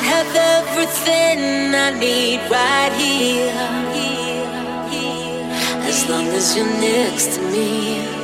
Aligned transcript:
I'd 0.00 0.04
have 0.04 0.36
everything 0.36 1.74
I 1.74 1.90
need 1.98 2.38
right 2.48 2.92
here, 2.92 3.50
as 5.88 6.08
long 6.08 6.26
as 6.28 6.56
you're 6.56 6.66
next 6.66 7.34
to 7.34 7.42
me. 7.42 8.17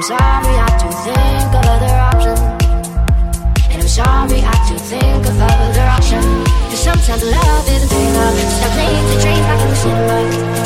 I'm 0.00 0.06
sorry, 0.08 0.56
I 0.56 0.70
do 0.80 0.88
think 1.04 1.52
of 1.52 1.60
other 1.60 1.92
options. 2.08 2.40
And 3.68 3.84
I'm 3.84 3.92
sorry, 4.00 4.40
I 4.40 4.56
do 4.64 4.80
think 4.80 5.28
of 5.28 5.36
other 5.36 5.84
options. 5.92 6.24
Cause 6.72 6.88
sometimes 6.88 7.20
love 7.20 7.68
isn't 7.68 7.90
big 7.92 8.08
enough. 8.08 8.32
Stop 8.48 8.72
playing 8.80 9.06
the 9.12 9.16
dream 9.20 9.44
back 9.44 9.60
in 9.60 9.68
the 9.68 9.76
cinema. 9.76 10.18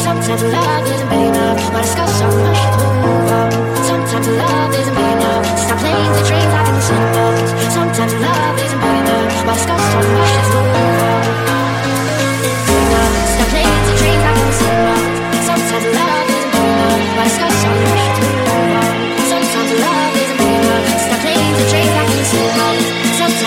Sometimes 0.07 0.43
love 0.55 0.87
isn't 0.87 1.11
big 1.11 1.27
enough. 1.35 1.59
My 1.75 1.83
discuss 1.83 2.15
so 2.15 2.31
much 2.31 2.63
to 2.79 2.87
move 3.03 3.33
on? 3.35 3.51
Sometimes 3.83 4.29
love 4.39 4.71
isn't 4.71 4.95
big 4.95 5.13
enough. 5.19 5.43
Stop 5.67 5.79
playing 5.83 6.13
the 6.15 6.23
dream 6.31 6.49
back 6.55 6.67
in 6.71 6.75
the 6.79 6.85
cinema. 6.87 7.27
Sometimes 7.75 8.15
love 8.15 8.55
isn't 8.63 8.81
big 8.87 8.99
enough. 9.03 9.47
Why 9.51 9.55
discuss 9.59 9.83
so 9.83 9.99
much 10.15 10.44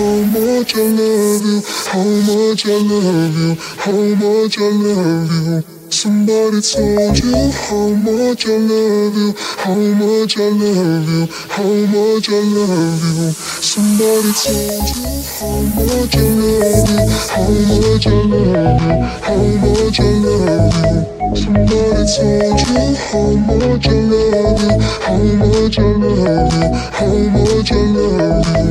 how 0.00 0.16
much 0.32 0.74
I 0.76 0.80
love 0.80 1.44
you, 1.44 1.60
how 1.92 2.04
much 2.28 2.64
I 2.64 2.78
love 2.90 3.36
you, 3.36 3.54
how 3.84 4.00
much 4.22 4.56
I 4.58 4.70
love 4.70 5.30
you. 5.46 5.79
Somebody 5.92 6.60
told 6.62 7.18
you 7.18 7.50
how 7.50 7.88
much 7.88 8.46
I 8.46 8.56
love 8.56 9.16
you, 9.16 9.34
how 9.58 9.74
much 9.74 10.38
I 10.38 10.48
love 10.48 11.08
you, 11.08 11.26
how 11.50 11.64
much 11.64 12.28
I 12.30 12.40
love 12.40 13.02
you. 13.18 13.32
Somebody 13.32 14.32
told 14.32 14.86
you 14.96 15.10
how 15.36 15.60
much 15.74 16.14
I 16.14 16.22
love 16.38 16.88
you, 16.90 17.02
how 17.34 17.50
much 17.66 18.06
I 18.06 18.22
love 18.22 18.80
you, 18.86 19.02
how 19.26 19.42
much 19.60 19.98
I 19.98 20.02
love 20.22 20.78
you. 20.86 21.00
Somebody 21.36 22.02
told 22.14 22.60
you 22.70 22.84
how 23.10 23.26
much 23.50 23.86
I 23.86 23.90
love 23.90 24.62
you, 24.62 24.72
how 25.02 25.18
much 25.42 25.76
I 25.76 25.82
love 25.82 26.54
you, 26.54 26.68
how 26.92 27.14
much 27.34 27.70
I 27.72 27.74
love 27.74 28.46
you. 28.56 28.70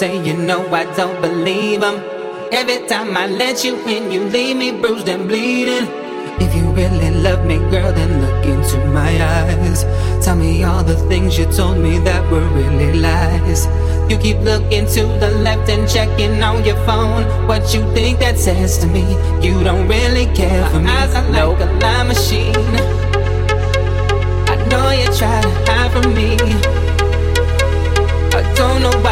say, 0.00 0.16
you 0.26 0.32
know 0.34 0.66
I 0.72 0.84
don't 0.96 1.20
believe 1.20 1.82
them. 1.82 1.96
Every 2.52 2.88
time 2.88 3.14
I 3.18 3.26
let 3.26 3.62
you 3.62 3.74
in, 3.86 4.10
you 4.10 4.24
leave 4.24 4.56
me 4.56 4.72
bruised 4.72 5.10
and 5.10 5.28
bleeding. 5.28 5.86
If 6.40 6.54
you 6.56 6.64
really 6.72 7.10
love 7.10 7.44
me, 7.44 7.58
girl, 7.70 7.92
then 7.92 8.10
look 8.22 8.46
into 8.46 8.78
my 8.98 9.12
eyes. 9.22 9.84
Tell 10.24 10.36
me 10.36 10.64
all 10.64 10.82
the 10.82 10.96
things 11.10 11.36
you 11.36 11.44
told 11.52 11.76
me 11.76 11.98
that 11.98 12.22
were 12.32 12.48
really 12.60 12.98
lies. 12.98 13.66
You 14.10 14.16
keep 14.16 14.38
looking 14.38 14.86
to 14.96 15.02
the 15.22 15.32
left 15.44 15.68
and 15.68 15.86
checking 15.86 16.42
on 16.42 16.64
your 16.64 16.80
phone. 16.86 17.24
What 17.46 17.74
you 17.74 17.82
think 17.92 18.20
that 18.20 18.38
says 18.38 18.78
to 18.78 18.86
me? 18.86 19.04
You 19.46 19.62
don't 19.62 19.86
really 19.86 20.24
care 20.34 20.66
for 20.70 20.80
me. 20.80 20.88
Eyes 20.88 21.14
are 21.14 21.28
like 21.28 21.60
a 21.60 21.68
lie 21.84 22.04
machine. 22.04 22.72
I 24.52 24.56
know 24.70 24.86
you 25.00 25.08
try 25.20 25.42
to 25.42 25.52
hide 25.68 25.92
from 25.92 26.14
me. 26.14 26.38
I 28.32 28.42
don't 28.54 28.80
know 28.80 28.96
why 29.04 29.09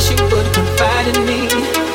wish 0.00 0.10
you 0.10 0.24
would 0.28 0.54
confide 0.54 1.16
in 1.16 1.26
me. 1.26 1.89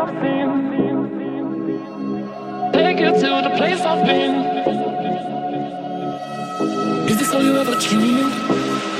I've 0.00 0.08
seen. 0.22 0.50
Take 2.72 3.00
you 3.00 3.12
to 3.12 3.42
the 3.44 3.52
place 3.58 3.80
I've 3.82 4.06
been. 4.06 4.34
Is 7.06 7.18
this 7.18 7.34
all 7.34 7.42
you 7.42 7.58
ever 7.58 7.74
dreamed? 7.74 8.99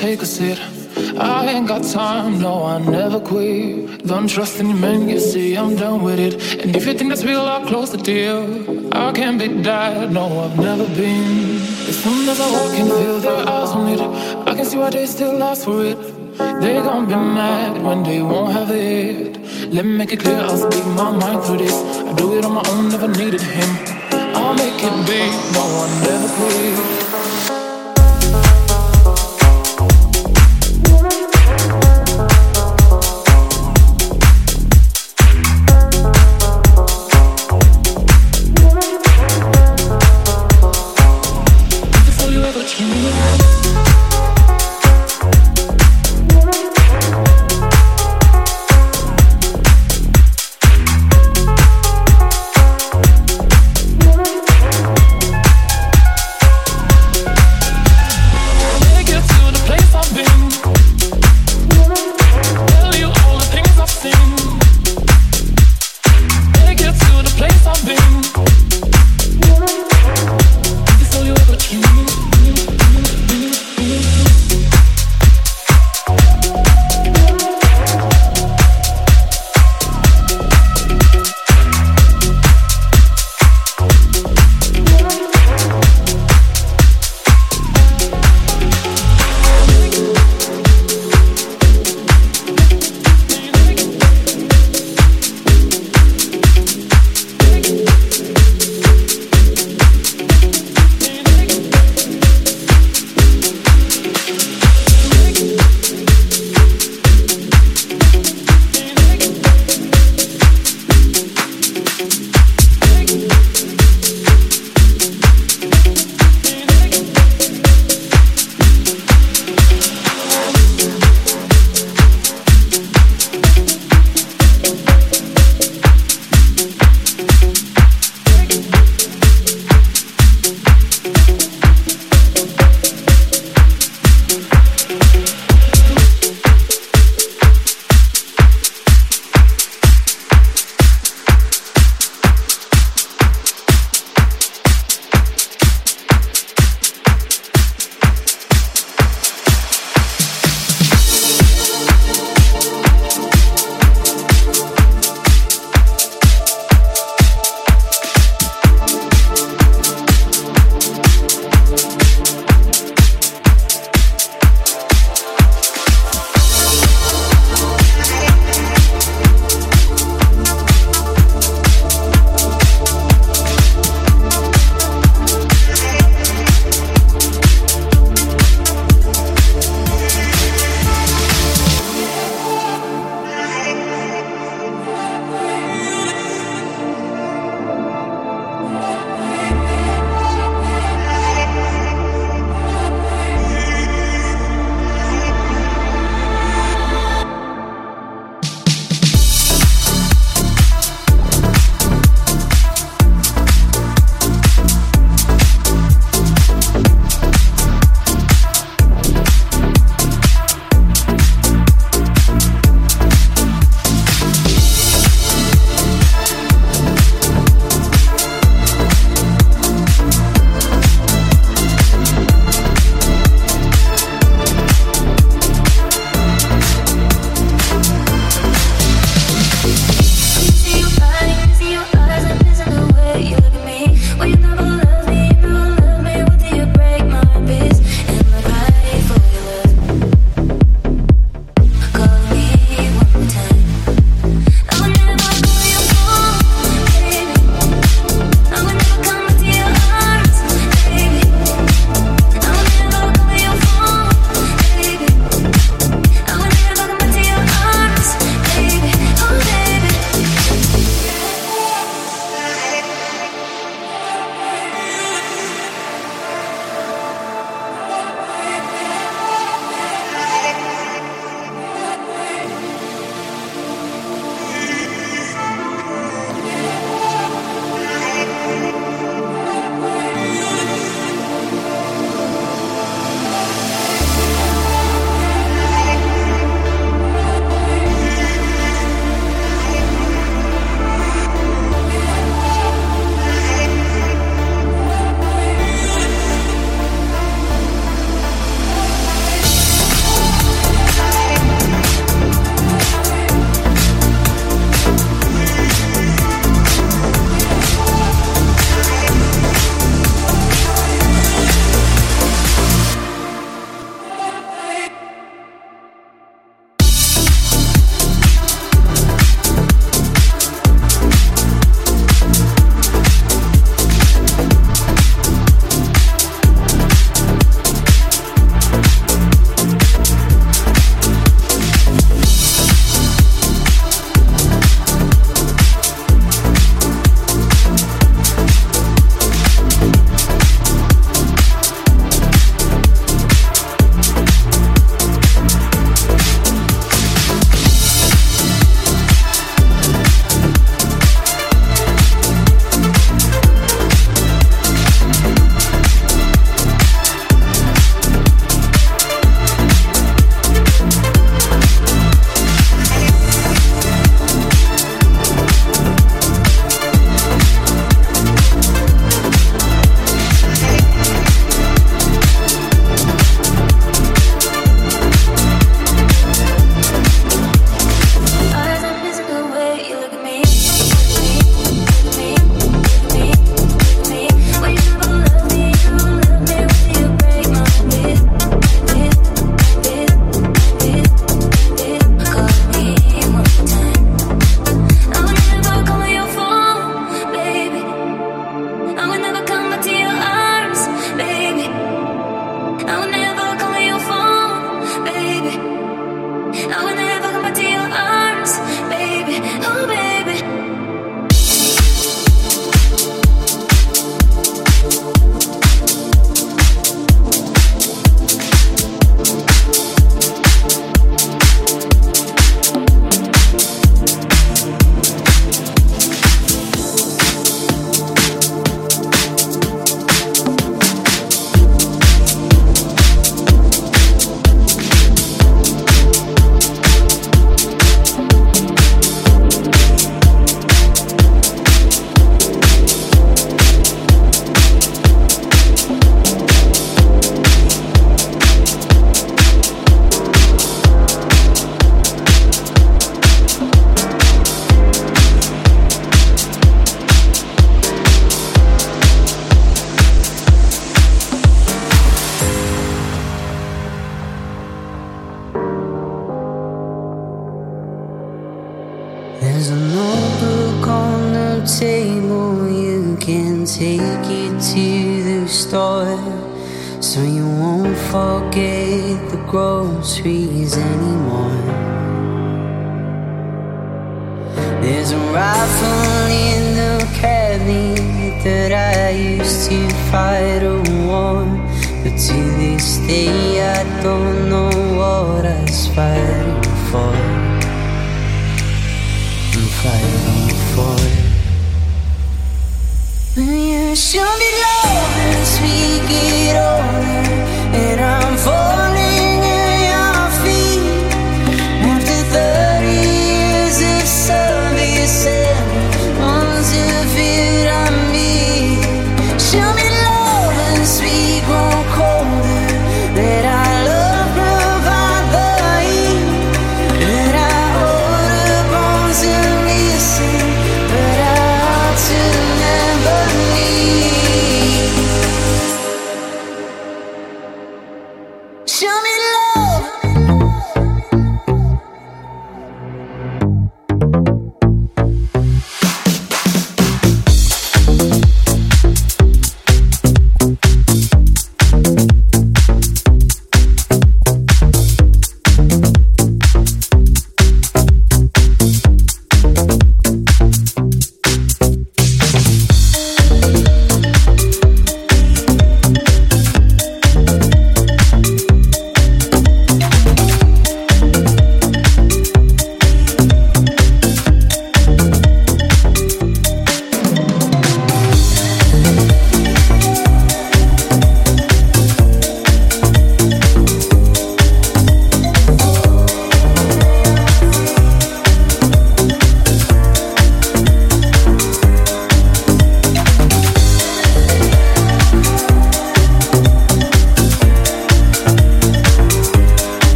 Take 0.00 0.22
a 0.22 0.26
sit. 0.26 0.58
I 1.18 1.46
ain't 1.52 1.68
got 1.68 1.82
time, 1.84 2.40
no, 2.40 2.64
I 2.64 2.78
never 2.78 3.20
quit. 3.20 4.06
Don't 4.06 4.28
trust 4.28 4.58
any 4.58 4.72
man, 4.72 5.10
you 5.10 5.20
see, 5.20 5.58
I'm 5.58 5.76
done 5.76 6.02
with 6.02 6.18
it. 6.18 6.34
And 6.62 6.74
if 6.74 6.86
you 6.86 6.94
think 6.94 7.10
that's 7.10 7.22
real, 7.22 7.42
I'll 7.42 7.66
close 7.66 7.90
the 7.92 7.98
deal. 7.98 8.40
I 8.94 9.12
can't 9.12 9.38
be 9.38 9.48
that, 9.68 10.10
no, 10.10 10.24
I've 10.44 10.58
never 10.58 10.86
been. 11.00 11.56
As 11.90 11.96
soon 12.02 12.26
as 12.26 12.40
I 12.40 12.48
walk 12.50 12.72
in, 12.80 12.86
feel 12.86 13.20
their 13.20 13.46
eyes 13.46 13.70
on 13.78 13.88
it. 13.88 14.00
I 14.48 14.54
can 14.54 14.64
see 14.64 14.78
why 14.78 14.88
they 14.88 15.04
still 15.04 15.42
ask 15.42 15.64
for 15.64 15.84
it. 15.84 15.98
They 16.62 16.76
gon' 16.86 17.04
be 17.04 17.14
mad 17.14 17.82
when 17.82 18.02
they 18.02 18.22
won't 18.22 18.52
have 18.54 18.70
it. 18.70 19.36
Let 19.74 19.84
me 19.84 19.92
make 19.98 20.12
it 20.14 20.20
clear, 20.20 20.40
I'll 20.40 20.56
speak 20.56 20.86
my 20.96 21.10
mind 21.10 21.44
through 21.44 21.58
this. 21.58 21.76
I 22.08 22.14
do 22.14 22.38
it 22.38 22.44
on 22.46 22.54
my 22.54 22.64
own, 22.70 22.88
never 22.88 23.08
needed 23.08 23.42
him. 23.42 23.70
I'll 24.40 24.54
make 24.54 24.80
it 24.88 24.96
big, 25.06 25.30
no 25.52 25.62
I 25.84 25.86
never 26.06 26.28
quit. 26.36 26.99